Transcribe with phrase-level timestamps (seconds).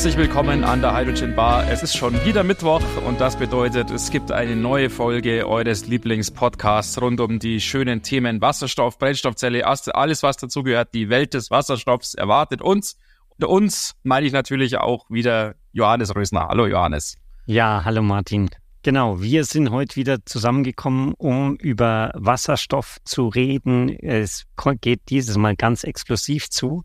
[0.00, 1.70] Herzlich willkommen an der Hydrogen Bar.
[1.70, 7.02] Es ist schon wieder Mittwoch und das bedeutet, es gibt eine neue Folge eures Lieblingspodcasts
[7.02, 10.94] rund um die schönen Themen Wasserstoff, Brennstoffzelle, alles was dazugehört.
[10.94, 12.96] Die Welt des Wasserstoffs erwartet uns.
[13.36, 16.48] Und uns meine ich natürlich auch wieder Johannes Rösner.
[16.48, 17.18] Hallo Johannes.
[17.44, 18.48] Ja, hallo Martin.
[18.82, 23.90] Genau, wir sind heute wieder zusammengekommen, um über Wasserstoff zu reden.
[23.90, 24.46] Es
[24.80, 26.84] geht dieses Mal ganz exklusiv zu.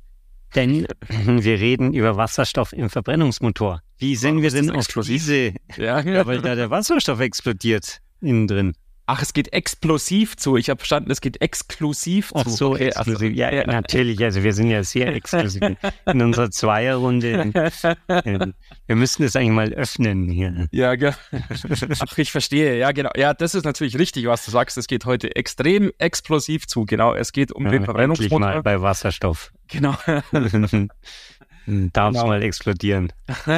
[0.55, 3.81] Denn wir reden über Wasserstoff im Verbrennungsmotor.
[3.97, 5.53] Wie sind wir denn auf diese?
[5.77, 8.73] Ja, ja, weil da der Wasserstoff explodiert innen drin.
[9.07, 10.57] Ach, es geht explosiv zu.
[10.57, 12.49] Ich habe verstanden, es geht exklusiv Ach zu.
[12.49, 13.29] Ach so, okay, exklusiv.
[13.29, 14.23] Also, ja, ja, natürlich.
[14.23, 17.51] Also wir sind ja sehr exklusiv in unserer Zweierrunde.
[18.87, 20.67] Wir müssen das eigentlich mal öffnen hier.
[20.71, 20.95] Ja,
[21.99, 22.77] ach, ich verstehe.
[22.77, 23.11] Ja, genau.
[23.15, 24.77] Ja, das ist natürlich richtig, was du sagst.
[24.77, 26.85] Es geht heute extrem explosiv zu.
[26.85, 28.39] Genau, es geht um ja, den Verbrennungsmotor.
[28.39, 29.51] mal bei Wasserstoff.
[29.67, 29.95] Genau.
[31.67, 32.27] Darf genau.
[32.27, 33.11] mal explodieren.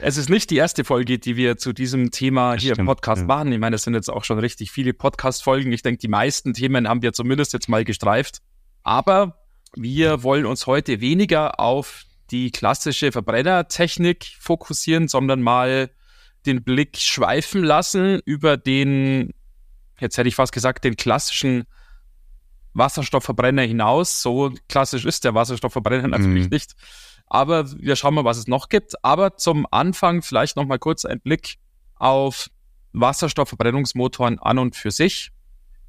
[0.00, 3.22] Es ist nicht die erste Folge, die wir zu diesem Thema hier Stimmt, im Podcast
[3.22, 3.26] ja.
[3.26, 3.50] machen.
[3.50, 5.72] Ich meine, es sind jetzt auch schon richtig viele Podcast-Folgen.
[5.72, 8.38] Ich denke, die meisten Themen haben wir zumindest jetzt mal gestreift.
[8.84, 9.40] Aber
[9.74, 15.90] wir wollen uns heute weniger auf die klassische Verbrennertechnik fokussieren, sondern mal
[16.46, 19.34] den Blick schweifen lassen über den,
[19.98, 21.64] jetzt hätte ich fast gesagt, den klassischen
[22.78, 24.22] Wasserstoffverbrenner hinaus.
[24.22, 26.50] So klassisch ist der Wasserstoffverbrenner natürlich mhm.
[26.50, 26.72] nicht.
[27.26, 29.04] Aber wir schauen mal, was es noch gibt.
[29.04, 31.56] Aber zum Anfang vielleicht noch mal kurz ein Blick
[31.96, 32.48] auf
[32.92, 35.30] Wasserstoffverbrennungsmotoren an und für sich.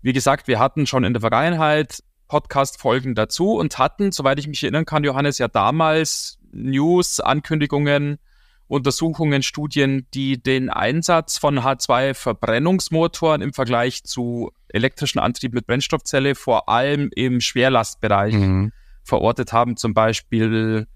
[0.02, 4.64] Wie gesagt, wir hatten schon in der Vergangenheit Podcast-Folgen dazu und hatten, soweit ich mich
[4.64, 8.20] erinnern kann, Johannes, ja damals News, Ankündigungen,
[8.70, 16.70] Untersuchungen, Studien, die den Einsatz von H2-Verbrennungsmotoren im Vergleich zu elektrischen Antrieb mit Brennstoffzelle vor
[16.70, 18.72] allem im Schwerlastbereich mhm.
[19.04, 19.76] verortet haben.
[19.76, 20.88] Zum Beispiel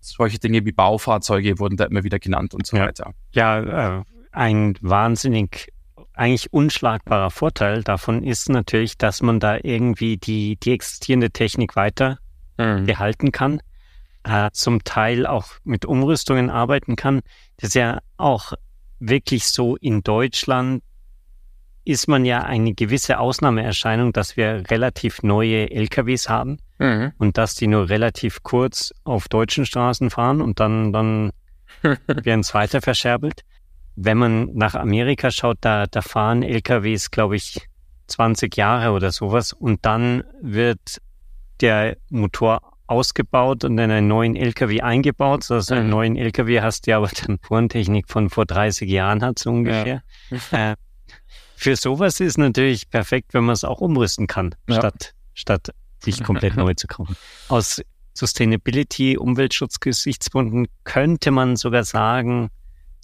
[0.00, 2.86] solche Dinge wie Baufahrzeuge wurden da immer wieder genannt und so ja.
[2.86, 3.14] weiter.
[3.32, 5.72] Ja, äh, ein wahnsinnig,
[6.12, 12.18] eigentlich unschlagbarer Vorteil davon ist natürlich, dass man da irgendwie die, die existierende Technik weiter
[12.58, 12.84] mhm.
[12.84, 13.62] behalten kann,
[14.24, 17.20] äh, zum Teil auch mit Umrüstungen arbeiten kann.
[17.56, 18.52] Das ist ja auch
[18.98, 20.82] wirklich so in Deutschland
[21.84, 27.12] ist man ja eine gewisse Ausnahmeerscheinung, dass wir relativ neue LKWs haben mhm.
[27.18, 31.32] und dass die nur relativ kurz auf deutschen Straßen fahren und dann, dann
[31.82, 33.42] werden es weiter verscherbelt.
[33.96, 37.66] Wenn man nach Amerika schaut, da, da fahren LKWs, glaube ich,
[38.06, 41.00] 20 Jahre oder sowas und dann wird
[41.60, 45.90] der Motor ausgebaut und in einen neuen LKW eingebaut, sodass du einen mhm.
[45.90, 50.02] neuen LKW hast, der aber dann Formtechnik von vor 30 Jahren hat, so ungefähr.
[50.30, 50.38] Ja.
[50.52, 50.76] Äh,
[51.56, 54.76] für sowas ist natürlich perfekt, wenn man es auch umrüsten kann, ja.
[54.76, 57.16] statt, statt sich komplett neu zu kaufen.
[57.48, 57.82] Aus
[58.14, 62.50] Sustainability, Umweltschutzgesichtspunkten könnte man sogar sagen,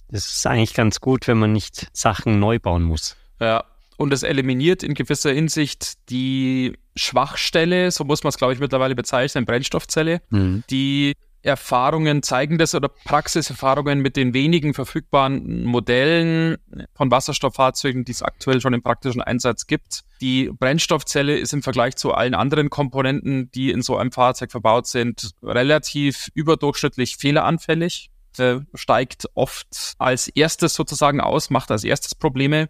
[0.09, 3.15] es ist eigentlich ganz gut, wenn man nicht Sachen neu bauen muss.
[3.39, 3.63] Ja,
[3.97, 8.95] und es eliminiert in gewisser Hinsicht die Schwachstelle, so muss man es, glaube ich, mittlerweile
[8.95, 10.63] bezeichnen, Brennstoffzelle, mhm.
[10.69, 11.13] die
[11.43, 16.57] Erfahrungen zeigen das oder Praxiserfahrungen mit den wenigen verfügbaren Modellen
[16.93, 20.01] von Wasserstofffahrzeugen, die es aktuell schon im praktischen Einsatz gibt.
[20.19, 24.87] Die Brennstoffzelle ist im Vergleich zu allen anderen Komponenten, die in so einem Fahrzeug verbaut
[24.87, 32.69] sind, relativ überdurchschnittlich fehleranfällig, äh, steigt oft als erstes sozusagen aus, macht als erstes Probleme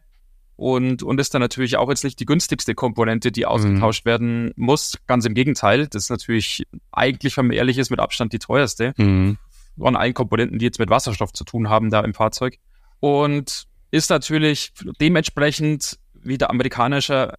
[0.57, 4.09] und, und ist dann natürlich auch jetzt nicht die günstigste Komponente, die ausgetauscht mhm.
[4.09, 4.98] werden muss.
[5.06, 8.94] Ganz im Gegenteil, das ist natürlich eigentlich, wenn man ehrlich ist, mit Abstand die teuerste
[8.98, 9.38] mhm.
[9.77, 12.57] von allen Komponenten, die jetzt mit Wasserstoff zu tun haben da im Fahrzeug.
[13.00, 17.36] Und ist natürlich dementsprechend, wie der amerikanische,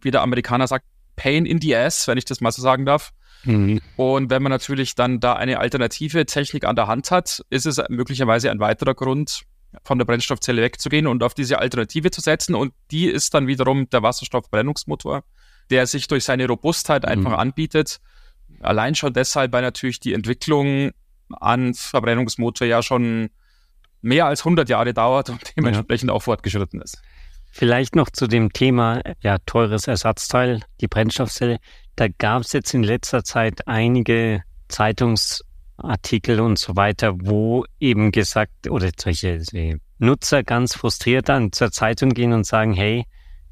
[0.00, 3.12] wie der Amerikaner sagt, Pain in the Ass, wenn ich das mal so sagen darf.
[3.44, 3.82] Mhm.
[3.96, 7.82] Und wenn man natürlich dann da eine alternative Technik an der Hand hat, ist es
[7.90, 9.42] möglicherweise ein weiterer Grund,
[9.84, 12.54] von der Brennstoffzelle wegzugehen und auf diese Alternative zu setzen.
[12.54, 15.24] Und die ist dann wiederum der Wasserstoffbrennungsmotor,
[15.70, 17.36] der sich durch seine Robustheit einfach mhm.
[17.36, 18.00] anbietet.
[18.60, 20.90] Allein schon deshalb, weil natürlich die Entwicklung
[21.30, 23.30] an Verbrennungsmotor ja schon
[24.02, 26.14] mehr als 100 Jahre dauert und dementsprechend ja.
[26.14, 27.00] auch fortgeschritten ist.
[27.50, 31.58] Vielleicht noch zu dem Thema ja, teures Ersatzteil, die Brennstoffzelle.
[31.96, 34.42] Da gab es jetzt in letzter Zeit einige
[35.82, 39.40] Zeitungsartikel und so weiter, wo eben gesagt, oder solche
[39.98, 43.04] Nutzer ganz frustriert dann zur Zeitung gehen und sagen, hey,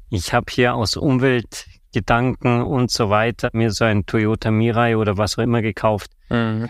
[0.09, 5.37] ich habe hier aus Umweltgedanken und so weiter mir so ein Toyota Mirai oder was
[5.37, 6.11] auch immer gekauft.
[6.29, 6.69] Mhm.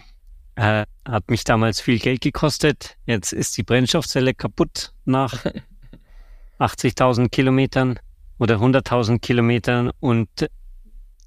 [0.55, 2.97] Äh, hat mich damals viel Geld gekostet.
[3.05, 5.33] Jetzt ist die Brennstoffzelle kaputt nach
[6.59, 7.99] 80.000 Kilometern
[8.37, 10.29] oder 100.000 Kilometern und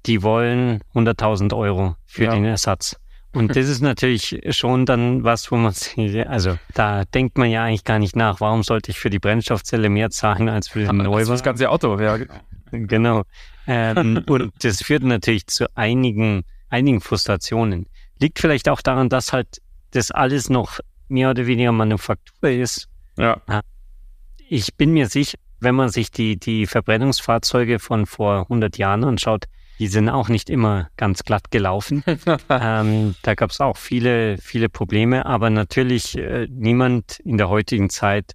[0.05, 2.35] die wollen 100.000 Euro für ja.
[2.35, 2.95] den Ersatz.
[3.35, 7.63] Und das ist natürlich schon dann was, wo man sich, also da denkt man ja
[7.65, 10.97] eigentlich gar nicht nach, warum sollte ich für die Brennstoffzelle mehr zahlen als für den
[10.97, 11.31] Neubau?
[11.31, 12.17] Das ganze Auto, ja.
[12.71, 13.23] Genau.
[13.67, 17.87] Ähm, und das führt natürlich zu einigen, einigen Frustrationen.
[18.19, 19.61] Liegt vielleicht auch daran, dass halt
[19.91, 20.79] das alles noch
[21.09, 22.87] mehr oder weniger Manufaktur ist.
[23.17, 23.41] Ja.
[24.47, 29.45] Ich bin mir sicher, wenn man sich die, die Verbrennungsfahrzeuge von vor 100 Jahren anschaut,
[29.79, 32.03] die sind auch nicht immer ganz glatt gelaufen.
[32.49, 37.89] ähm, da gab es auch viele, viele Probleme, aber natürlich äh, niemand in der heutigen
[37.89, 38.33] Zeit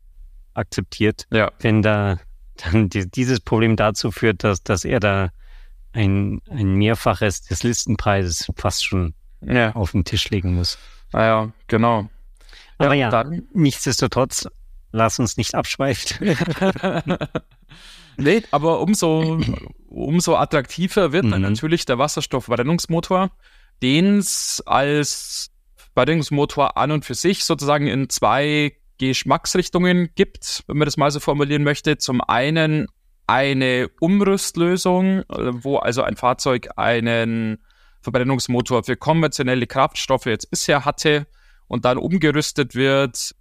[0.55, 1.51] akzeptiert, ja.
[1.61, 2.19] wenn da
[2.57, 5.31] dann die, dieses Problem dazu führt, dass, dass er da
[5.93, 9.75] ein, ein Mehrfaches des Listenpreises fast schon ja.
[9.75, 10.79] auf den Tisch legen muss.
[11.13, 12.09] Naja, ah genau.
[12.79, 14.47] Aber ja, ja nichtsdestotrotz,
[14.93, 16.37] lass uns nicht abschweifen.
[18.17, 19.41] nee, aber umso,
[19.89, 21.31] umso attraktiver wird mhm.
[21.31, 23.31] dann natürlich der Wasserstoffverbrennungsmotor,
[23.83, 30.87] den es als Verbrennungsmotor an und für sich sozusagen in zwei Geschmacksrichtungen gibt, wenn man
[30.87, 31.99] das mal so formulieren möchte.
[31.99, 32.87] Zum einen
[33.27, 35.25] eine Umrüstlösung, äh,
[35.65, 37.59] wo also ein Fahrzeug einen
[38.03, 41.27] Verbrennungsmotor für konventionelle Kraftstoffe jetzt bisher hatte
[41.69, 43.35] und dann umgerüstet wird,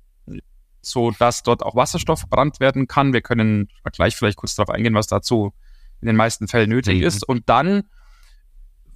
[0.82, 3.14] so dass dort auch Wasserstoff verbrannt werden kann.
[3.14, 5.54] Wir können gleich vielleicht kurz darauf eingehen, was dazu
[6.02, 7.04] in den meisten Fällen nötig mhm.
[7.04, 7.28] ist.
[7.28, 7.84] Und dann,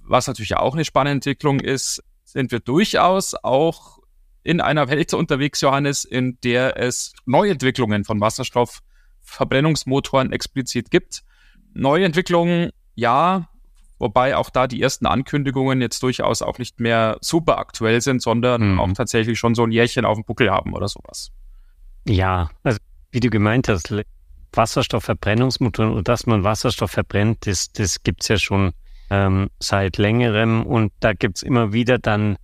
[0.02, 3.98] was natürlich auch eine spannende Entwicklung ist, sind wir durchaus auch
[4.42, 11.22] in einer Welt unterwegs, Johannes, in der es Neuentwicklungen von Wasserstoffverbrennungsmotoren explizit gibt.
[11.72, 13.48] Neuentwicklungen, ja,
[13.98, 18.72] wobei auch da die ersten Ankündigungen jetzt durchaus auch nicht mehr super aktuell sind, sondern
[18.72, 18.80] mhm.
[18.80, 21.32] auch tatsächlich schon so ein Jährchen auf dem Buckel haben oder sowas.
[22.06, 22.78] Ja, also
[23.12, 23.94] wie du gemeint hast,
[24.52, 28.72] Wasserstoffverbrennungsmotoren und dass man Wasserstoff verbrennt, das, das gibt's ja schon
[29.10, 32.36] ähm, seit längerem und da gibt's immer wieder dann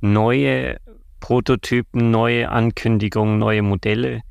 [0.00, 0.78] neue
[1.20, 4.22] Prototypen, neue Ankündigungen, neue Modelle,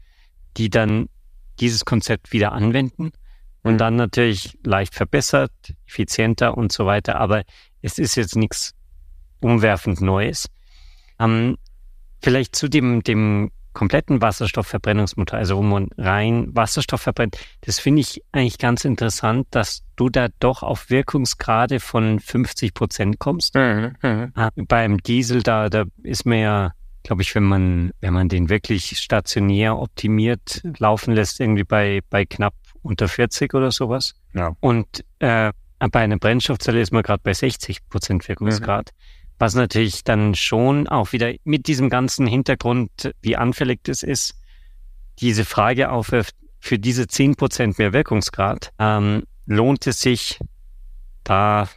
[0.57, 1.09] die dann
[1.59, 3.11] dieses Konzept wieder anwenden
[3.63, 3.77] und mhm.
[3.77, 5.51] dann natürlich leicht verbessert,
[5.87, 7.19] effizienter und so weiter.
[7.19, 7.43] Aber
[7.81, 8.73] es ist jetzt nichts
[9.41, 10.47] umwerfend Neues.
[11.19, 11.57] Ähm,
[12.21, 18.23] vielleicht zu dem, dem kompletten Wasserstoffverbrennungsmotor, also wo man rein Wasserstoff verbrennt, das finde ich
[18.31, 23.53] eigentlich ganz interessant, dass du da doch auf Wirkungsgrade von 50 Prozent kommst.
[23.53, 24.31] Mhm, mhm.
[24.33, 26.71] Ah, beim Diesel, da, da ist mir ja,
[27.03, 32.25] glaube ich, wenn man, wenn man den wirklich stationär optimiert laufen lässt, irgendwie bei, bei
[32.25, 34.15] knapp unter 40 oder sowas.
[34.33, 34.55] Ja.
[34.61, 35.51] Und äh,
[35.91, 38.91] bei einer Brennstoffzelle ist man gerade bei 60 Prozent Wirkungsgrad.
[38.91, 39.15] Mhm.
[39.37, 44.35] Was natürlich dann schon auch wieder mit diesem ganzen Hintergrund, wie anfällig das ist,
[45.19, 50.39] diese Frage aufwirft, für diese 10 Prozent mehr Wirkungsgrad, ähm, lohnt es sich,
[51.23, 51.69] da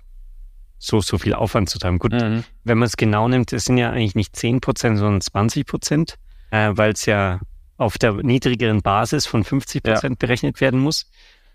[0.79, 1.99] so, so viel Aufwand zu treiben.
[1.99, 2.45] Gut, mhm.
[2.63, 6.15] wenn man es genau nimmt, es sind ja eigentlich nicht 10 Prozent, sondern 20 Prozent,
[6.51, 7.41] äh, weil es ja
[7.77, 10.17] auf der niedrigeren Basis von 50 Prozent ja.
[10.19, 11.11] berechnet werden muss.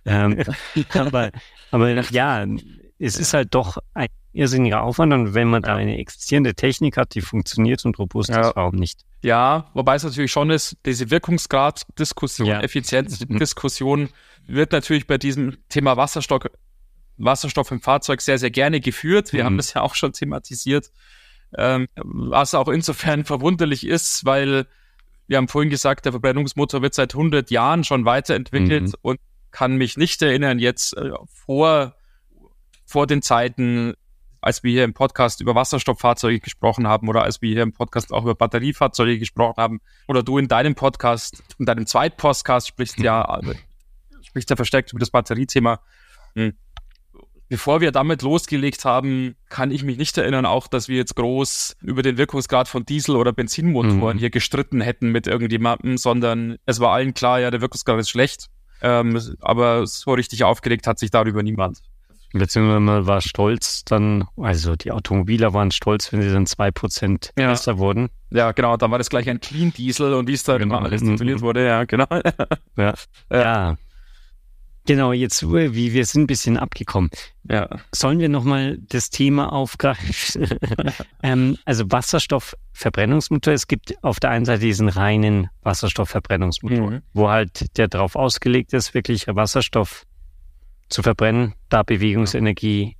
[0.05, 0.43] Ähm,
[0.93, 1.31] aber,
[1.71, 2.45] aber ja,
[2.99, 7.15] es ist halt doch ein irrsinniger Aufwand und wenn man da eine existierende Technik hat,
[7.15, 8.41] die funktioniert und robust ja.
[8.49, 9.01] ist, warum nicht?
[9.21, 12.61] Ja, wobei es natürlich schon ist, diese Wirkungsgrad-Diskussion, ja.
[12.61, 14.09] Effizienz-Diskussion
[14.47, 16.43] wird natürlich bei diesem Thema Wasserstoff,
[17.17, 19.31] Wasserstoff im Fahrzeug sehr, sehr gerne geführt.
[19.31, 19.45] Wir mhm.
[19.45, 20.91] haben das ja auch schon thematisiert.
[21.55, 24.65] Ähm, was auch insofern verwunderlich ist, weil
[25.27, 28.93] wir haben vorhin gesagt, der Verbrennungsmotor wird seit 100 Jahren schon weiterentwickelt mhm.
[29.01, 29.19] und
[29.51, 31.95] kann mich nicht erinnern, jetzt äh, vor,
[32.85, 33.93] vor den Zeiten,
[34.43, 38.11] als wir hier im Podcast über Wasserstofffahrzeuge gesprochen haben oder als wir hier im Podcast
[38.11, 43.39] auch über Batteriefahrzeuge gesprochen haben oder du in deinem Podcast, in deinem Zweitpodcast sprichst ja,
[44.21, 45.79] sprichst ja versteckt über das Batteriethema.
[46.35, 46.53] Hm.
[47.47, 51.77] bevor wir damit losgelegt haben, kann ich mich nicht erinnern, auch, dass wir jetzt groß
[51.81, 54.19] über den Wirkungsgrad von Diesel- oder Benzinmotoren mhm.
[54.19, 58.47] hier gestritten hätten mit irgendjemandem, sondern es war allen klar, ja, der Wirkungsgrad ist schlecht.
[58.81, 61.81] Ähm, aber so richtig aufgeregt hat sich darüber niemand.
[62.33, 67.31] Beziehungsweise man war stolz dann, also die Automobiler waren stolz, wenn sie dann zwei Prozent
[67.37, 67.49] ja.
[67.49, 68.09] besser wurden.
[68.31, 70.79] Ja, genau, dann war das gleich ein Clean Diesel und wie es da genau.
[70.79, 72.07] alles tituliert wurde, ja, genau.
[72.77, 72.93] ja.
[73.29, 73.41] ja.
[73.41, 73.77] ja.
[74.85, 77.09] Genau, jetzt, wie wir sind ein bisschen abgekommen.
[77.49, 77.69] Ja.
[77.93, 80.49] Sollen wir nochmal das Thema aufgreifen?
[81.23, 83.53] ähm, also Wasserstoffverbrennungsmotor.
[83.53, 87.01] Es gibt auf der einen Seite diesen reinen Wasserstoffverbrennungsmotor, mhm.
[87.13, 90.03] wo halt der drauf ausgelegt ist, wirklich Wasserstoff
[90.93, 92.95] zu verbrennen, da Bewegungsenergie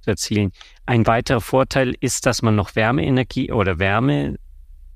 [0.00, 0.52] zu erzielen.
[0.86, 4.36] Ein weiterer Vorteil ist, dass man noch Wärmeenergie oder Wärme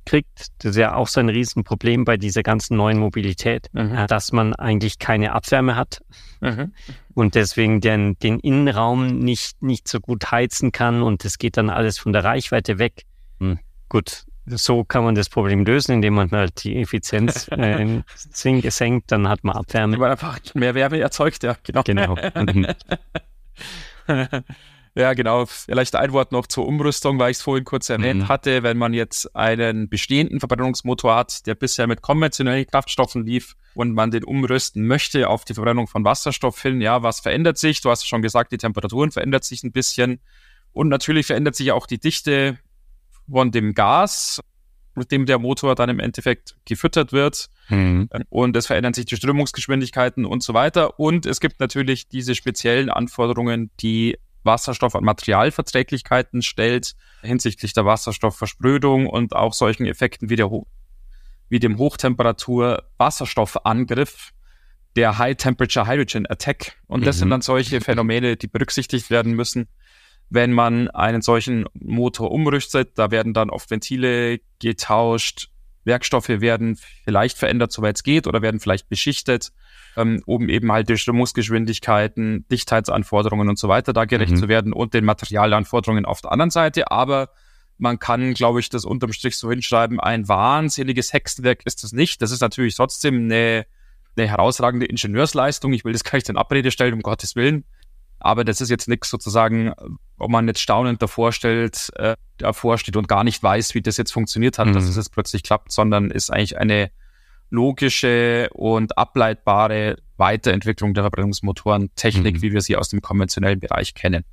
[0.04, 0.49] kriegt.
[0.59, 4.06] Das ist ja auch so ein Riesenproblem bei dieser ganzen neuen Mobilität, mhm.
[4.09, 6.02] dass man eigentlich keine Abwärme hat
[6.40, 6.73] mhm.
[7.14, 11.71] und deswegen den, den Innenraum nicht, nicht so gut heizen kann und es geht dann
[11.71, 13.04] alles von der Reichweite weg.
[13.38, 13.61] Mhm.
[13.88, 19.29] Gut, so kann man das Problem lösen, indem man halt die Effizienz äh, senkt, dann
[19.29, 19.99] hat man Abwärme.
[19.99, 21.83] Weil einfach mehr Wärme erzeugt, ja, genau.
[21.83, 22.17] Genau.
[24.95, 25.47] Ja, genau.
[25.47, 28.29] Vielleicht ein Wort noch zur Umrüstung, weil ich es vorhin kurz erwähnt mhm.
[28.29, 28.63] hatte.
[28.63, 34.11] Wenn man jetzt einen bestehenden Verbrennungsmotor hat, der bisher mit konventionellen Kraftstoffen lief und man
[34.11, 37.81] den umrüsten möchte auf die Verbrennung von Wasserstoff hin, ja, was verändert sich?
[37.81, 40.21] Du hast schon gesagt, die Temperaturen verändert sich ein bisschen.
[40.73, 42.59] Und natürlich verändert sich auch die Dichte
[43.33, 44.41] von dem Gas,
[44.95, 47.49] mit dem der Motor dann im Endeffekt gefüttert wird.
[47.69, 48.09] Mhm.
[48.29, 51.01] Und es verändern sich die Strömungsgeschwindigkeiten und so weiter.
[51.01, 59.07] Und es gibt natürlich diese speziellen Anforderungen, die Wasserstoff- und Materialverträglichkeiten stellt hinsichtlich der Wasserstoffversprödung
[59.07, 60.51] und auch solchen Effekten wie, der,
[61.49, 64.33] wie dem Hochtemperatur-Wasserstoffangriff,
[64.97, 66.77] der High Temperature Hydrogen Attack.
[66.87, 67.21] Und das mhm.
[67.21, 69.69] sind dann solche Phänomene, die berücksichtigt werden müssen,
[70.33, 72.99] wenn man einen solchen Motor umrüstet.
[72.99, 75.49] Da werden dann oft Ventile getauscht,
[75.85, 79.53] Werkstoffe werden vielleicht verändert, soweit es geht, oder werden vielleicht beschichtet
[79.97, 84.37] ähm, um eben halt die Strömungsgeschwindigkeiten, Dichtheitsanforderungen und so weiter da gerecht mhm.
[84.37, 86.91] zu werden und den Materialanforderungen auf der anderen Seite.
[86.91, 87.31] Aber
[87.79, 92.23] man kann, glaube ich, das unterm Strich so hinschreiben, ein wahnsinniges Hexenwerk ist es nicht.
[92.23, 93.67] Das ist natürlich trotzdem eine,
[94.17, 95.73] eine herausragende Ingenieursleistung.
[95.73, 97.65] Ich will das gar nicht in Abrede stellen, um Gottes Willen.
[98.23, 99.73] Aber das ist jetzt nichts sozusagen,
[100.17, 103.97] wo man jetzt staunend davor stellt, äh, davor steht und gar nicht weiß, wie das
[103.97, 104.75] jetzt funktioniert hat, mhm.
[104.75, 106.91] dass es jetzt plötzlich klappt, sondern ist eigentlich eine
[107.50, 112.43] logische und ableitbare Weiterentwicklung der Verbrennungsmotorentechnik, mhm.
[112.43, 114.25] wie wir sie aus dem konventionellen Bereich kennen.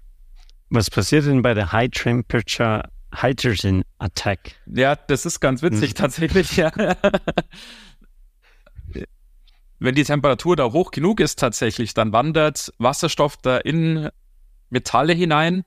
[0.69, 4.55] Was passiert denn bei der High Temperature Hydrogen Attack?
[4.67, 5.95] Ja, das ist ganz witzig mhm.
[5.95, 6.57] tatsächlich.
[6.57, 6.71] Ja.
[9.79, 14.09] Wenn die Temperatur da hoch genug ist tatsächlich, dann wandert Wasserstoff da in
[14.69, 15.63] Metalle hinein,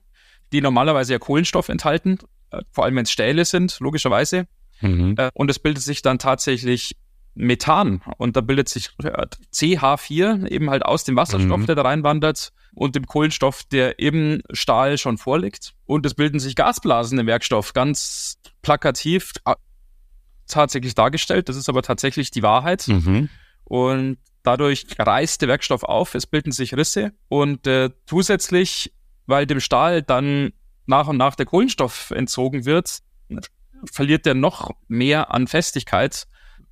[0.51, 2.19] die normalerweise ja Kohlenstoff enthalten,
[2.51, 4.47] äh, vor allem wenn es Stähle sind, logischerweise.
[4.81, 5.15] Mhm.
[5.17, 6.95] Äh, und es bildet sich dann tatsächlich
[7.35, 11.65] Methan und da bildet sich CH4 eben halt aus dem Wasserstoff, mhm.
[11.65, 15.73] der da reinwandert und dem Kohlenstoff, der im Stahl schon vorliegt.
[15.85, 19.33] Und es bilden sich Gasblasen im Werkstoff, ganz plakativ
[20.47, 21.49] tatsächlich dargestellt.
[21.49, 22.87] Das ist aber tatsächlich die Wahrheit.
[22.87, 23.29] Mhm.
[23.73, 28.93] Und dadurch reißt der Werkstoff auf, es bilden sich Risse und äh, zusätzlich,
[29.25, 30.53] weil dem Stahl dann
[30.85, 32.99] nach und nach der Kohlenstoff entzogen wird,
[33.91, 36.27] verliert er noch mehr an Festigkeit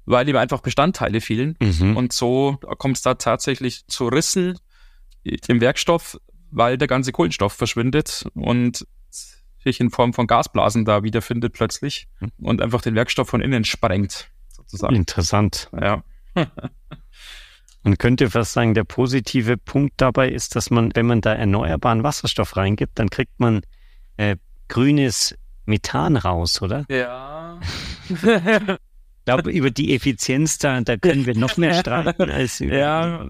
[0.06, 1.56] weil ihm einfach Bestandteile fehlen.
[1.62, 1.96] Mhm.
[1.96, 4.58] Und so kommt es da tatsächlich zu Rissen
[5.24, 8.86] im Werkstoff, weil der ganze Kohlenstoff verschwindet und
[9.64, 12.32] sich in Form von Gasblasen da wiederfindet plötzlich mhm.
[12.40, 14.96] und einfach den Werkstoff von innen sprengt, sozusagen.
[14.96, 15.70] Interessant.
[15.80, 16.04] Ja.
[17.84, 22.04] Man könnte fast sagen, der positive Punkt dabei ist, dass man, wenn man da erneuerbaren
[22.04, 23.62] Wasserstoff reingibt, dann kriegt man
[24.18, 24.36] äh,
[24.68, 25.36] grünes
[25.66, 26.86] Methan raus, oder?
[26.90, 27.60] Ja.
[29.22, 32.76] Ich glaube, über die Effizienz, da, da können wir noch mehr streiten als über.
[32.76, 33.30] Ja.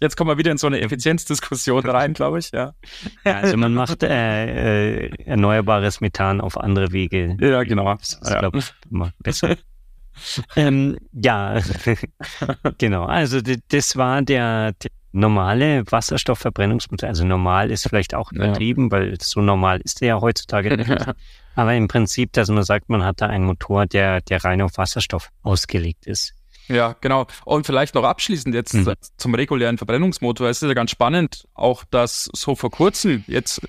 [0.00, 2.74] Jetzt kommen wir wieder in so eine Effizienzdiskussion rein, glaube ich, ja.
[3.24, 3.36] ja.
[3.38, 7.36] Also man macht äh, äh, erneuerbares Methan auf andere Wege.
[7.40, 7.94] Ja, genau.
[7.94, 8.40] Das ist, ja.
[8.40, 9.56] glaube ich, immer besser.
[10.56, 11.60] ähm, ja,
[12.78, 13.04] genau.
[13.04, 17.08] Also das war der, der normale Wasserstoffverbrennungsmotor.
[17.08, 18.90] Also normal ist vielleicht auch übertrieben, ja.
[18.92, 20.90] weil so normal ist er ja heutzutage nicht.
[21.54, 24.78] Aber im Prinzip, dass man sagt, man hat da einen Motor, der, der rein auf
[24.78, 26.34] Wasserstoff ausgelegt ist.
[26.68, 27.26] Ja, genau.
[27.44, 28.94] Und vielleicht noch abschließend jetzt mhm.
[29.18, 30.48] zum regulären Verbrennungsmotor.
[30.48, 33.60] Es ist ja ganz spannend, auch dass so vor kurzem jetzt,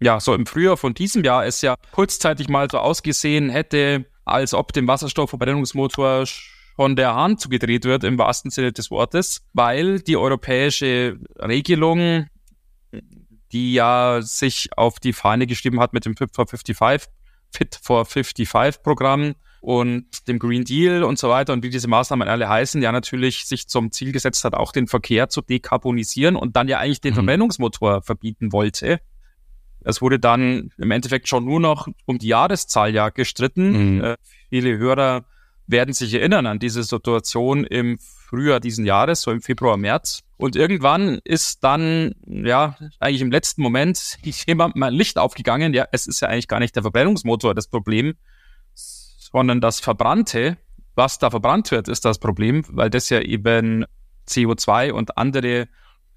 [0.00, 4.52] ja, so im Frühjahr von diesem Jahr es ja kurzzeitig mal so ausgesehen hätte, als
[4.52, 6.26] ob dem Wasserstoffverbrennungsmotor
[6.74, 12.26] von der Hand zugedreht wird im wahrsten Sinne des Wortes, weil die europäische Regelung,
[13.52, 17.08] die ja sich auf die Fahne geschrieben hat mit dem Fit for 55,
[17.50, 22.28] Fit for 55 Programm und dem Green Deal und so weiter und wie diese Maßnahmen
[22.28, 26.56] alle heißen, ja natürlich sich zum Ziel gesetzt hat, auch den Verkehr zu dekarbonisieren und
[26.56, 27.16] dann ja eigentlich den mhm.
[27.16, 29.00] Verbrennungsmotor verbieten wollte.
[29.86, 33.94] Es wurde dann im Endeffekt schon nur noch um die Jahreszahl ja gestritten.
[33.94, 34.04] Mhm.
[34.04, 34.16] Äh,
[34.50, 35.24] viele Hörer
[35.68, 40.22] werden sich erinnern an diese Situation im Frühjahr diesen Jahres, so im Februar, März.
[40.38, 45.72] Und irgendwann ist dann, ja, eigentlich im letzten Moment jemand mal Licht aufgegangen.
[45.72, 48.14] Ja, es ist ja eigentlich gar nicht der Verbrennungsmotor das Problem,
[48.74, 50.56] sondern das Verbrannte,
[50.96, 53.84] was da verbrannt wird, ist das Problem, weil das ja eben
[54.28, 55.68] CO2 und andere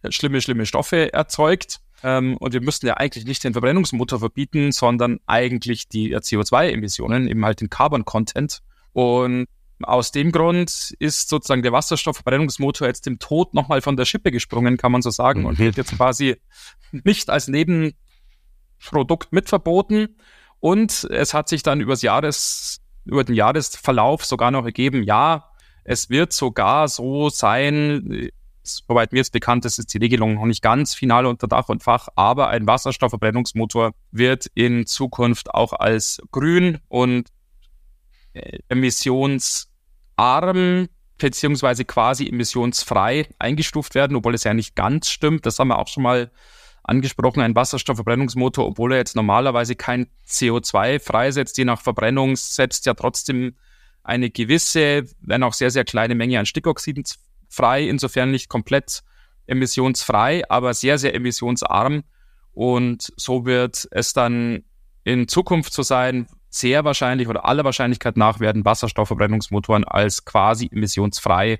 [0.10, 1.82] schlimme, schlimme Stoffe erzeugt.
[2.04, 7.44] Ähm, und wir müssten ja eigentlich nicht den Verbrennungsmotor verbieten, sondern eigentlich die CO2-Emissionen, eben
[7.46, 8.62] halt den Carbon-Content.
[8.94, 9.48] Und
[9.82, 14.78] aus dem Grund ist sozusagen der Wasserstoffverbrennungsmotor jetzt dem Tod nochmal von der Schippe gesprungen,
[14.78, 16.36] kann man so sagen, und wird jetzt quasi
[16.92, 20.18] nicht als Nebenprodukt mit verboten.
[20.60, 25.46] Und es hat sich dann übers Jahres, über den Jahresverlauf sogar noch ergeben, ja,
[25.86, 28.30] es wird sogar so sein,
[28.88, 31.84] soweit mir jetzt bekannt ist, ist die Regelung noch nicht ganz final unter Dach und
[31.84, 37.30] Fach, aber ein Wasserstoffverbrennungsmotor wird in Zukunft auch als grün und
[38.34, 39.68] äh, emissionsarm
[41.18, 45.46] beziehungsweise quasi emissionsfrei eingestuft werden, obwohl es ja nicht ganz stimmt.
[45.46, 46.32] Das haben wir auch schon mal
[46.84, 47.42] angesprochen.
[47.42, 53.56] Ein Wasserstoffverbrennungsmotor, obwohl er jetzt normalerweise kein CO2 freisetzt, je nach Verbrennung setzt ja trotzdem
[54.04, 57.04] eine gewisse, wenn auch sehr, sehr kleine Menge an Stickoxiden
[57.50, 59.02] frei, insofern nicht komplett
[59.48, 62.04] emissionsfrei, aber sehr, sehr emissionsarm.
[62.54, 64.64] Und so wird es dann
[65.04, 71.60] in Zukunft so sein, sehr wahrscheinlich oder aller Wahrscheinlichkeit nach werden Wasserstoffverbrennungsmotoren als quasi emissionsfrei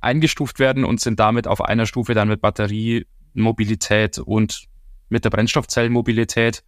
[0.00, 4.64] eingestuft werden und sind damit auf einer Stufe dann mit Batteriemobilität und
[5.08, 6.64] mit der Brennstoffzellenmobilität.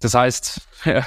[0.00, 1.04] Das heißt, ja,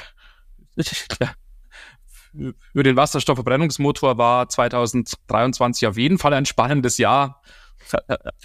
[2.33, 7.41] für den Wasserstoffverbrennungsmotor war 2023 auf jeden Fall ein spannendes Jahr.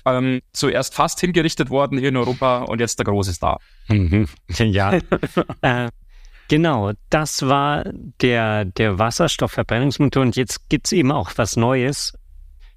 [0.04, 3.60] Ähm, zuerst fast hingerichtet worden hier in Europa und jetzt der große Star.
[3.88, 4.26] Mhm.
[4.48, 4.98] Ja.
[5.60, 5.90] äh,
[6.48, 7.84] genau, das war
[8.20, 12.14] der, der Wasserstoffverbrennungsmotor und jetzt gibt es eben auch was Neues.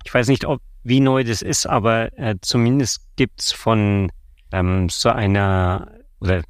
[0.06, 4.12] Ich weiß nicht, ob wie neu das ist, aber äh, zumindest gibt es von
[4.52, 6.44] ähm, so einer oder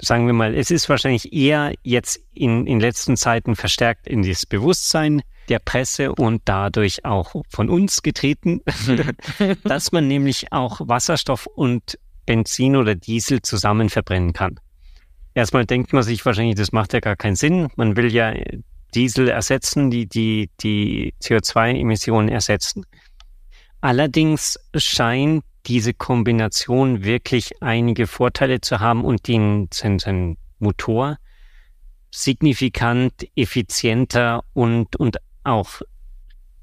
[0.00, 4.46] sagen wir mal, es ist wahrscheinlich eher jetzt in, in letzten Zeiten verstärkt in das
[4.46, 8.62] Bewusstsein der Presse und dadurch auch von uns getreten,
[9.64, 14.58] dass man nämlich auch Wasserstoff und Benzin oder Diesel zusammen verbrennen kann.
[15.34, 17.68] Erstmal denkt man sich wahrscheinlich, das macht ja gar keinen Sinn.
[17.76, 18.34] Man will ja
[18.94, 22.84] Diesel ersetzen, die die, die CO2-Emissionen ersetzen.
[23.80, 31.18] Allerdings scheint diese Kombination wirklich einige Vorteile zu haben und den, sein, sein Motor
[32.10, 35.82] signifikant effizienter und, und auch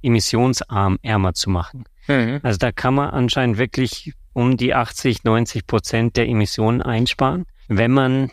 [0.01, 1.85] emissionsarm ärmer zu machen.
[2.07, 2.39] Mhm.
[2.43, 7.91] Also da kann man anscheinend wirklich um die 80, 90 Prozent der Emissionen einsparen, wenn
[7.91, 8.31] man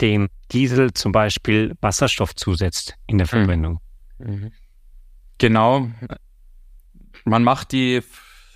[0.00, 3.30] dem Diesel zum Beispiel Wasserstoff zusetzt in der mhm.
[3.30, 3.80] Verwendung.
[4.18, 4.52] Mhm.
[5.38, 5.90] Genau.
[7.24, 8.02] Man macht die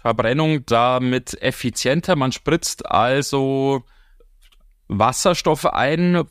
[0.06, 2.14] Verbrennung damit effizienter.
[2.14, 3.82] Man spritzt also
[4.86, 6.22] Wasserstoff ein,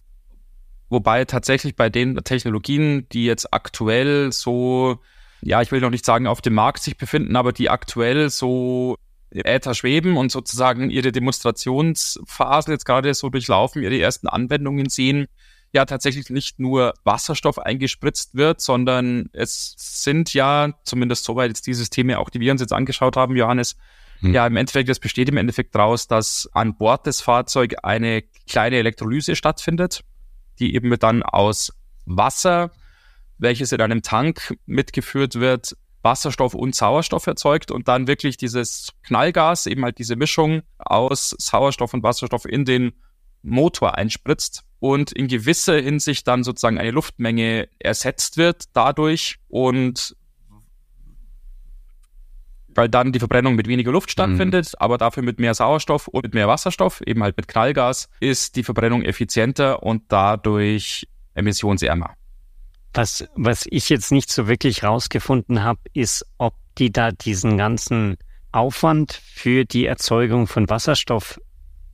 [0.87, 4.99] wobei tatsächlich bei den Technologien, die jetzt aktuell so,
[5.41, 8.95] ja, ich will noch nicht sagen auf dem Markt sich befinden, aber die aktuell so
[9.29, 15.27] Äther schweben und sozusagen ihre Demonstrationsphasen jetzt gerade so durchlaufen, ihre ersten Anwendungen sehen,
[15.75, 21.73] ja tatsächlich nicht nur Wasserstoff eingespritzt wird, sondern es sind ja, zumindest soweit jetzt die
[21.73, 23.75] Systeme, auch die wir uns jetzt angeschaut haben, Johannes,
[24.21, 24.33] hm.
[24.33, 28.77] ja im Endeffekt, es besteht im Endeffekt daraus, dass an Bord des Fahrzeugs eine kleine
[28.77, 30.01] Elektrolyse stattfindet,
[30.59, 31.71] die eben dann aus
[32.05, 32.71] Wasser,
[33.37, 39.65] welches in einem Tank mitgeführt wird, Wasserstoff und Sauerstoff erzeugt und dann wirklich dieses Knallgas,
[39.65, 42.93] eben halt diese Mischung aus Sauerstoff und Wasserstoff in den
[43.45, 50.15] Motor einspritzt und in gewisser Hinsicht dann sozusagen eine Luftmenge ersetzt wird dadurch und
[52.75, 54.77] weil dann die Verbrennung mit weniger Luft stattfindet, mhm.
[54.79, 58.63] aber dafür mit mehr Sauerstoff und mit mehr Wasserstoff, eben halt mit Knallgas, ist die
[58.63, 62.15] Verbrennung effizienter und dadurch emissionsärmer.
[62.93, 68.17] Was, was ich jetzt nicht so wirklich rausgefunden habe, ist, ob die da diesen ganzen
[68.51, 71.39] Aufwand für die Erzeugung von Wasserstoff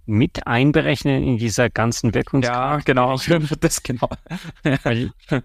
[0.05, 2.53] mit einberechnen in dieser ganzen Wirkungsgrad?
[2.53, 3.17] Ja, genau,
[3.59, 4.09] das genau.
[4.83, 5.11] Weil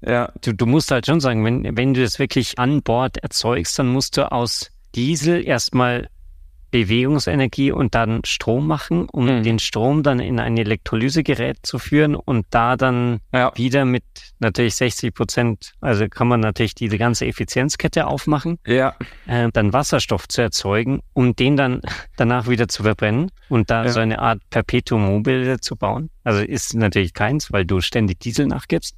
[0.00, 0.32] ja.
[0.40, 3.88] du, du musst halt schon sagen, wenn, wenn du das wirklich an Bord erzeugst, dann
[3.88, 6.08] musst du aus Diesel erstmal
[6.72, 9.42] Bewegungsenergie und dann Strom machen, um mhm.
[9.44, 13.52] den Strom dann in ein Elektrolysegerät zu führen und da dann ja.
[13.54, 14.02] wieder mit
[14.40, 18.96] natürlich 60 Prozent, also kann man natürlich diese ganze Effizienzkette aufmachen, ja.
[19.26, 21.82] äh, dann Wasserstoff zu erzeugen, um den dann
[22.16, 23.90] danach wieder zu verbrennen und da ja.
[23.90, 26.10] so eine Art Perpetuum mobile zu bauen.
[26.24, 28.96] Also ist natürlich keins, weil du ständig Diesel nachgibst.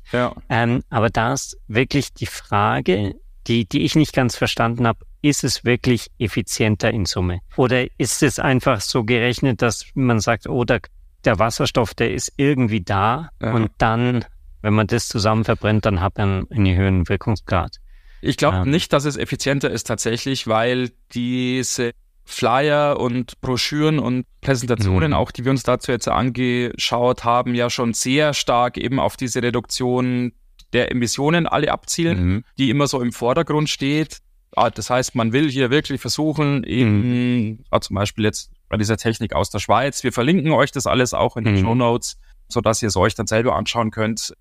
[0.48, 3.14] Ähm, aber da ist wirklich die Frage,
[3.48, 7.40] die, die ich nicht ganz verstanden habe, ist es wirklich effizienter in Summe?
[7.56, 10.80] Oder ist es einfach so gerechnet, dass man sagt, oh, der,
[11.24, 13.52] der Wasserstoff, der ist irgendwie da ja.
[13.52, 14.26] und dann,
[14.60, 17.76] wenn man das zusammen verbrennt, dann hat man einen höheren Wirkungsgrad?
[18.20, 18.70] Ich glaube ähm.
[18.70, 21.92] nicht, dass es effizienter ist tatsächlich, weil diese
[22.26, 25.16] Flyer und Broschüren und Präsentationen, mhm.
[25.16, 29.42] auch die wir uns dazu jetzt angeschaut haben, ja schon sehr stark eben auf diese
[29.42, 30.32] Reduktion
[30.74, 32.44] der Emissionen alle abzielen, mhm.
[32.58, 34.18] die immer so im Vordergrund steht.
[34.56, 37.64] Ah, das heißt, man will hier wirklich versuchen, eben, mhm.
[37.70, 41.14] ah, zum Beispiel jetzt bei dieser Technik aus der Schweiz, wir verlinken euch das alles
[41.14, 41.60] auch in den mhm.
[41.60, 42.16] Show Notes,
[42.48, 44.34] sodass ihr es euch dann selber anschauen könnt.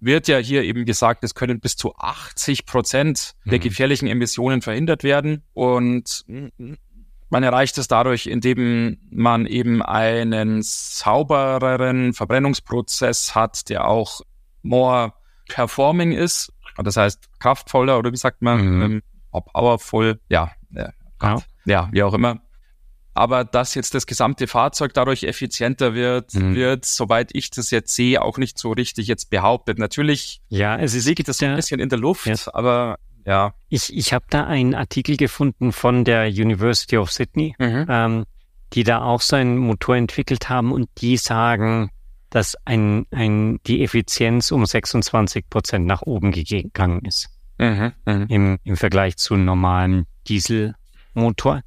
[0.00, 3.50] Wird ja hier eben gesagt, es können bis zu 80 Prozent mhm.
[3.50, 5.42] der gefährlichen Emissionen verhindert werden.
[5.52, 6.24] Und
[7.28, 14.22] man erreicht es dadurch, indem man eben einen saubereren Verbrennungsprozess hat, der auch
[14.62, 15.12] more
[15.48, 16.52] performing ist.
[16.76, 18.60] Das heißt kraftvoller oder wie sagt man?
[18.60, 19.02] Mhm.
[19.30, 20.90] Powerful, ja, ja,
[21.22, 21.42] ja.
[21.64, 22.40] ja, wie auch immer.
[23.12, 26.54] Aber dass jetzt das gesamte Fahrzeug dadurch effizienter wird, mhm.
[26.54, 29.78] wird, soweit ich das jetzt sehe, auch nicht so richtig jetzt behauptet.
[29.78, 32.36] Natürlich ja, es ist, liegt das ja, ein bisschen in der Luft, ja.
[32.52, 33.52] aber ja.
[33.68, 37.86] Ich, ich habe da einen Artikel gefunden von der University of Sydney, mhm.
[37.88, 38.24] ähm,
[38.72, 41.90] die da auch so einen Motor entwickelt haben und die sagen,
[42.30, 47.28] dass ein, ein, die Effizienz um 26 Prozent nach oben gegangen ist
[47.60, 48.26] mhm, mh.
[48.28, 51.62] im, im Vergleich zu einem normalen Dieselmotor.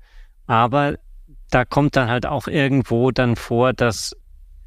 [0.47, 0.97] Aber
[1.49, 4.15] da kommt dann halt auch irgendwo dann vor, dass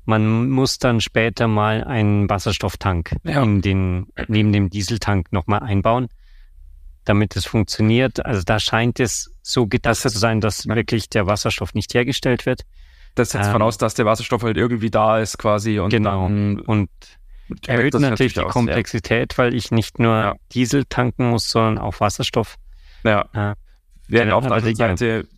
[0.04, 3.42] man muss dann später mal einen Wasserstofftank ja.
[3.42, 6.06] in den, neben dem Dieseltank nochmal einbauen,
[7.04, 8.24] damit es funktioniert.
[8.24, 12.62] Also da scheint es so gedacht zu sein, dass wirklich der Wasserstoff nicht hergestellt wird.
[13.16, 15.80] Das setzt ähm, voraus, dass der Wasserstoff halt irgendwie da ist quasi.
[15.80, 16.22] Und genau.
[16.22, 16.90] Dann, und
[17.66, 19.38] erhöht natürlich die aus, Komplexität, ja.
[19.38, 20.34] weil ich nicht nur ja.
[20.52, 22.56] Diesel tanken muss, sondern auch Wasserstoff.
[23.04, 23.28] Ja.
[23.32, 23.54] Äh,
[24.08, 25.28] während auf der anderen Seite,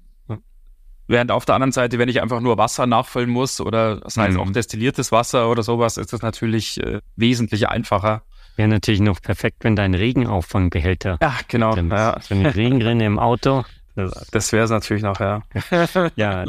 [1.06, 4.34] während auf der anderen Seite, wenn ich einfach nur Wasser nachfüllen muss oder das heißt
[4.34, 4.40] mhm.
[4.40, 8.22] auch destilliertes Wasser oder sowas, ist das natürlich äh, wesentlich einfacher.
[8.56, 11.18] Wäre natürlich noch perfekt, wenn dein Regenauffangbehälter.
[11.22, 11.76] Ja, genau.
[11.76, 12.20] Ja.
[12.20, 13.64] So eine Regenrinne im Auto.
[13.94, 15.42] Das, das wäre es natürlich noch, ja.
[16.16, 16.44] ja.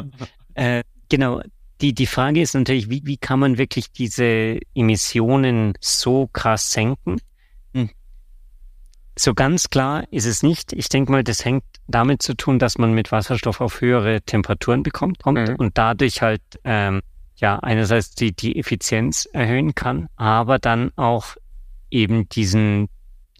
[0.56, 1.42] Äh, genau
[1.82, 7.22] die, die Frage ist natürlich, wie, wie kann man wirklich diese Emissionen so krass senken?
[7.74, 7.90] Hm.
[9.18, 10.74] So ganz klar ist es nicht.
[10.74, 14.84] Ich denke mal, das hängt damit zu tun, dass man mit Wasserstoff auf höhere Temperaturen
[14.84, 15.56] bekommt kommt mhm.
[15.56, 17.02] und dadurch halt ähm,
[17.38, 21.36] ja einerseits die, die Effizienz erhöhen kann, aber dann auch
[21.90, 22.90] eben diesen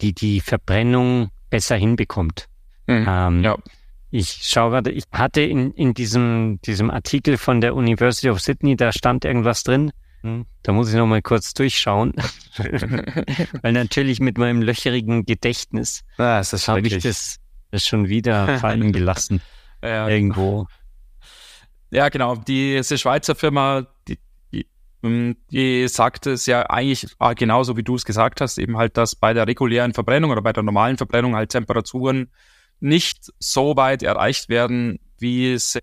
[0.00, 2.48] die die Verbrennung besser hinbekommt.
[2.86, 3.04] Mhm.
[3.06, 3.56] Ähm, ja.
[4.10, 8.76] Ich schaue gerade, ich hatte in, in diesem, diesem Artikel von der University of Sydney,
[8.76, 9.92] da stand irgendwas drin.
[10.22, 10.46] Hm.
[10.62, 12.14] Da muss ich noch mal kurz durchschauen.
[13.62, 17.38] Weil natürlich mit meinem löcherigen Gedächtnis ah, habe ich das,
[17.70, 19.40] das schon wieder fallen gelassen.
[19.82, 20.66] ja, irgendwo.
[21.90, 22.36] Ja, genau.
[22.36, 24.18] Diese Schweizer Firma, die,
[24.52, 24.66] die,
[25.02, 28.96] hm, die sagt es ja eigentlich ah, genauso, wie du es gesagt hast, eben halt,
[28.96, 32.30] dass bei der regulären Verbrennung oder bei der normalen Verbrennung halt Temperaturen
[32.80, 35.78] nicht so weit erreicht werden, wie es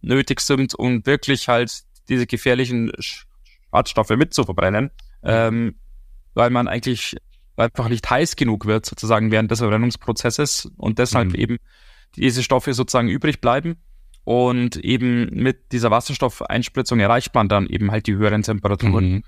[0.00, 2.92] nötig sind, um wirklich halt diese gefährlichen
[3.72, 4.90] Schadstoffe mitzuverbrennen,
[5.22, 5.74] ähm,
[6.34, 7.16] weil man eigentlich
[7.56, 11.34] einfach nicht heiß genug wird, sozusagen während des Verbrennungsprozesses und deshalb mhm.
[11.34, 11.56] eben
[12.16, 13.76] diese Stoffe sozusagen übrig bleiben.
[14.24, 19.10] Und eben mit dieser Wasserstoffeinspritzung erreicht man dann eben halt die höheren Temperaturen.
[19.10, 19.24] Mhm.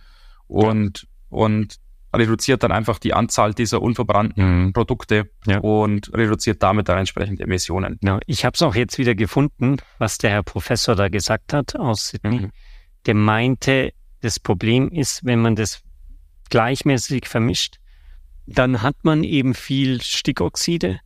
[0.46, 1.76] Und, und
[2.14, 4.72] reduziert dann einfach die Anzahl dieser unverbrannten mhm.
[4.72, 5.58] Produkte ja.
[5.58, 7.98] und reduziert damit dann entsprechend Emissionen.
[8.00, 8.18] Genau.
[8.26, 12.08] Ich habe es auch jetzt wieder gefunden, was der Herr Professor da gesagt hat aus
[12.08, 12.40] Sydney.
[12.40, 12.50] Mhm.
[13.06, 15.82] Der meinte, das Problem ist, wenn man das
[16.50, 17.76] gleichmäßig vermischt,
[18.46, 21.00] dann hat man eben viel Stickoxide,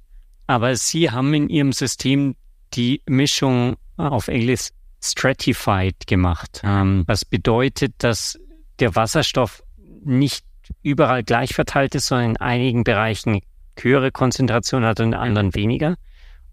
[0.47, 2.37] aber sie haben in ihrem System
[2.73, 4.71] die Mischung auf Englisch
[5.03, 8.39] stratified gemacht, ähm, was bedeutet, dass
[8.79, 9.63] der Wasserstoff
[10.03, 10.45] nicht
[10.83, 13.41] überall gleich verteilt ist, sondern in einigen Bereichen
[13.79, 15.97] höhere Konzentration hat und in anderen weniger.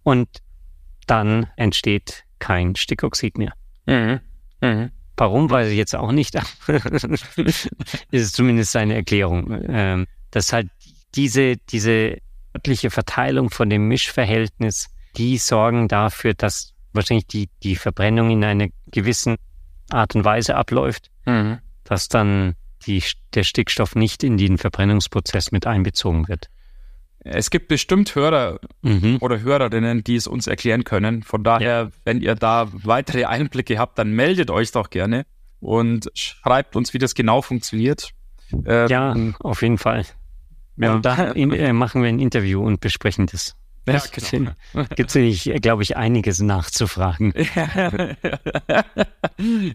[0.04, 0.28] Und
[1.08, 3.54] dann entsteht kein Stickoxid mehr.
[3.86, 4.20] Mhm.
[4.62, 4.92] Mhm.
[5.18, 6.36] Warum, weiß ich jetzt auch nicht.
[7.38, 7.70] ist
[8.12, 9.62] es zumindest eine Erklärung.
[9.68, 10.70] Ähm, dass halt
[11.14, 12.18] diese, diese
[12.56, 18.68] örtliche Verteilung von dem Mischverhältnis, die sorgen dafür, dass wahrscheinlich die, die Verbrennung in einer
[18.88, 19.36] gewissen
[19.90, 21.60] Art und Weise abläuft, mhm.
[21.84, 26.50] dass dann die, der Stickstoff nicht in den Verbrennungsprozess mit einbezogen wird.
[27.24, 29.18] Es gibt bestimmt Hörer mhm.
[29.22, 31.22] oder Hörerinnen, die es uns erklären können.
[31.22, 31.92] Von daher, ja.
[32.04, 35.26] wenn ihr da weitere Einblicke habt, dann meldet euch doch gerne
[35.60, 38.10] und schreibt uns, wie das genau funktioniert.
[38.66, 40.06] Ähm, ja, auf jeden Fall.
[40.78, 40.96] Ja.
[40.96, 43.56] Und da in, äh, machen wir ein Interview und besprechen das.
[43.88, 44.52] Ja, genau.
[44.96, 47.34] Gibt es, glaube ich, einiges nachzufragen.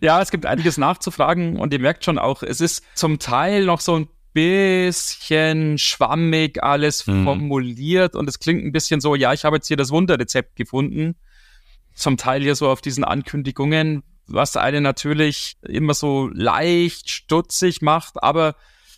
[0.01, 3.81] ja, es gibt einiges nachzufragen und ihr merkt schon auch, es ist zum Teil noch
[3.81, 7.25] so ein bisschen schwammig alles mhm.
[7.25, 11.17] formuliert und es klingt ein bisschen so, ja, ich habe jetzt hier das Wunderrezept gefunden.
[11.95, 18.23] Zum Teil hier so auf diesen Ankündigungen, was einen natürlich immer so leicht stutzig macht,
[18.23, 18.55] aber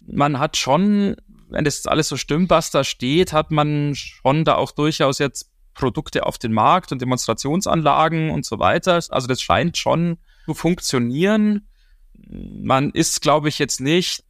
[0.06, 1.16] man hat schon
[1.50, 5.50] wenn das alles so stimmt, was da steht, hat man schon da auch durchaus jetzt
[5.74, 8.94] Produkte auf den Markt und Demonstrationsanlagen und so weiter.
[8.94, 11.68] Also das scheint schon zu funktionieren.
[12.14, 14.24] Man ist, glaube ich, jetzt nicht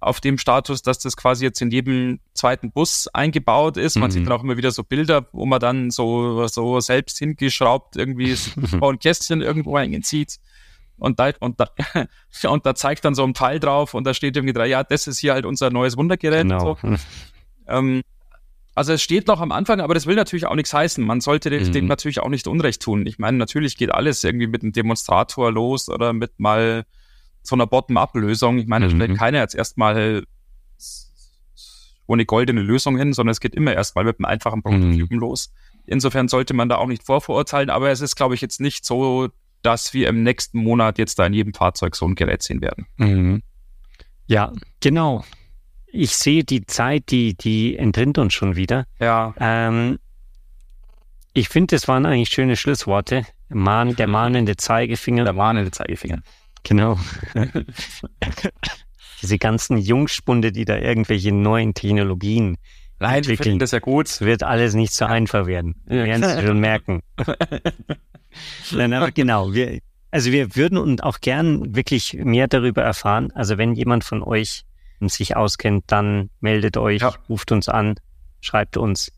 [0.00, 3.96] auf dem Status, dass das quasi jetzt in jedem zweiten Bus eingebaut ist.
[3.96, 4.12] Man mhm.
[4.12, 8.36] sieht dann auch immer wieder so Bilder, wo man dann so, so selbst hingeschraubt irgendwie
[8.80, 10.38] ein Kästchen irgendwo einzieht
[10.98, 11.70] und da, und da,
[12.48, 15.06] und da zeigt dann so ein Pfeil drauf und da steht irgendwie drei, ja, das
[15.06, 16.42] ist hier halt unser neues Wundergerät.
[16.42, 16.78] Genau.
[16.80, 16.96] So.
[17.66, 18.02] ähm,
[18.74, 21.04] also es steht noch am Anfang, aber das will natürlich auch nichts heißen.
[21.04, 21.72] Man sollte mhm.
[21.72, 23.06] dem natürlich auch nicht Unrecht tun.
[23.06, 26.84] Ich meine, natürlich geht alles irgendwie mit einem Demonstrator los oder mit mal
[27.42, 28.58] so einer Bottom-up-Lösung.
[28.58, 28.90] Ich meine, mhm.
[28.98, 30.24] da stellt keiner jetzt erstmal
[32.06, 35.20] ohne goldene Lösung hin, sondern es geht immer erstmal mit einem einfachen Prototypen mhm.
[35.20, 35.52] los.
[35.84, 39.28] Insofern sollte man da auch nicht vorverurteilen, aber es ist, glaube ich, jetzt nicht so
[39.62, 42.86] dass wir im nächsten Monat jetzt da in jedem Fahrzeug so ein Gerät sehen werden.
[42.96, 43.42] Mhm.
[44.26, 45.24] Ja, genau.
[45.86, 48.86] Ich sehe die Zeit, die, die entrinnt uns schon wieder.
[48.98, 49.34] Ja.
[49.38, 49.98] Ähm,
[51.34, 53.26] ich finde, das waren eigentlich schöne Schlussworte.
[53.48, 55.24] Mahn, der mahnende Zeigefinger.
[55.24, 56.22] Der mahnende Zeigefinger.
[56.62, 56.98] Genau.
[59.22, 62.58] Diese ganzen Jungspunde, die da irgendwelche neuen Technologien
[63.02, 63.58] Nein, entwickeln.
[63.58, 64.20] das ja gut.
[64.20, 65.74] Wird alles nicht so einfach werden.
[65.86, 67.02] Wir werden es schon merken.
[68.72, 69.52] Nein, aber genau.
[69.52, 73.30] Wir, also wir würden und auch gern wirklich mehr darüber erfahren.
[73.32, 74.64] Also wenn jemand von euch
[75.00, 77.12] sich auskennt, dann meldet euch, ja.
[77.28, 77.96] ruft uns an,
[78.40, 79.12] schreibt uns